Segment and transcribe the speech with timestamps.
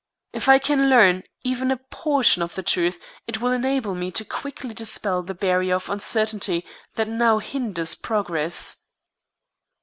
[0.33, 4.25] If I can learn even a portion of the truth it will enable me to
[4.25, 8.77] quickly dispel the barrier of uncertainty that now hinders progress."